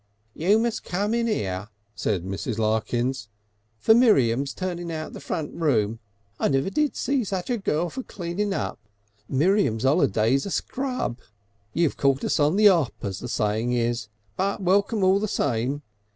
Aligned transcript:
"You 0.33 0.57
must 0.57 0.83
come 0.83 1.13
in 1.13 1.27
'ere," 1.27 1.69
said 1.93 2.23
Mrs. 2.25 2.57
Larkins, 2.57 3.27
"for 3.77 3.93
Miriam's 3.93 4.51
turning 4.51 4.91
out 4.91 5.13
the 5.13 5.19
front 5.19 5.53
room. 5.53 5.99
I 6.39 6.47
never 6.47 6.71
did 6.71 6.95
see 6.95 7.23
such 7.23 7.51
a 7.51 7.59
girl 7.59 7.87
for 7.91 8.01
cleanin' 8.01 8.51
up. 8.51 8.79
Miriam's 9.29 9.85
'oliday's 9.85 10.47
a 10.47 10.49
scrub. 10.49 11.19
You've 11.71 11.97
caught 11.97 12.23
us 12.23 12.39
on 12.39 12.55
the 12.55 12.67
'Op 12.67 12.95
as 13.03 13.19
the 13.19 13.27
sayin' 13.29 13.73
is, 13.73 14.07
but 14.35 14.59
Welcome 14.59 15.03
all 15.03 15.19
the 15.19 15.27
same. 15.27 15.83